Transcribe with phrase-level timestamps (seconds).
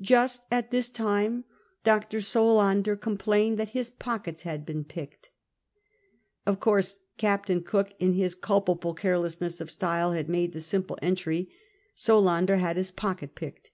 [0.00, 1.42] Just at this time
[1.82, 2.20] Dr.
[2.20, 5.30] Solander complained that his pockets had been picked."
[6.46, 11.50] Of course Captain Cook, in his culpable carelessness of style, had made the simple entry,
[11.96, 13.72] Solander had his pocket picked."